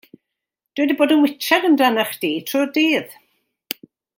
[0.77, 3.17] Dw i 'di bod yn witsiad amdanach chdi trwy dydd.